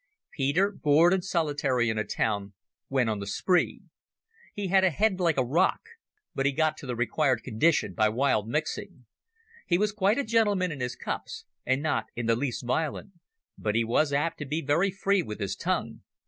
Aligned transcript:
Peter, 0.31 0.71
bored 0.71 1.13
and 1.13 1.23
solitary 1.23 1.87
in 1.87 1.99
a 1.99 2.03
town, 2.03 2.55
went 2.89 3.07
on 3.07 3.19
the 3.19 3.27
spree. 3.27 3.83
He 4.51 4.67
had 4.69 4.83
a 4.83 4.89
head 4.89 5.19
like 5.19 5.37
a 5.37 5.45
rock, 5.45 5.81
but 6.33 6.47
he 6.47 6.51
got 6.53 6.75
to 6.77 6.87
the 6.87 6.95
required 6.95 7.43
condition 7.43 7.93
by 7.93 8.09
wild 8.09 8.47
mixing. 8.47 9.05
He 9.67 9.77
was 9.77 9.91
quite 9.91 10.17
a 10.17 10.23
gentleman 10.23 10.71
in 10.71 10.79
his 10.79 10.95
cups, 10.95 11.45
and 11.67 11.83
not 11.83 12.07
in 12.15 12.25
the 12.25 12.35
least 12.35 12.65
violent, 12.65 13.11
but 13.59 13.75
he 13.75 13.83
was 13.83 14.11
apt 14.11 14.39
to 14.39 14.45
be 14.45 14.63
very 14.63 14.89
free 14.89 15.21
with 15.21 15.39
his 15.39 15.55
tongue. 15.55 16.01